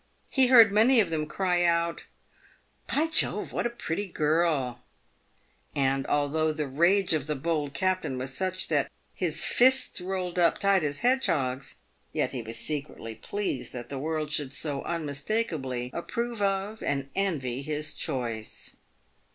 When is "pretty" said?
3.69-4.07